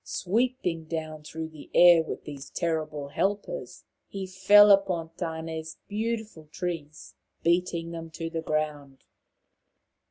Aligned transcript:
Sweeping 0.03 0.85
down 0.85 1.21
through 1.21 1.49
the 1.49 1.69
air 1.75 2.01
with 2.01 2.23
these 2.23 2.49
terrible 2.49 3.09
helpers, 3.09 3.83
he 4.07 4.25
fell 4.25 4.71
upon 4.71 5.09
Tane's 5.15 5.77
beautiful 5.87 6.47
trees, 6.51 7.13
beating 7.43 7.91
them 7.91 8.09
to 8.09 8.27
the 8.27 8.41
ground. 8.41 9.03